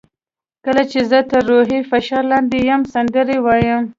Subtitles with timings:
[0.65, 3.83] کله چې زه تر روحي فشار لاندې یم سندرې وایم.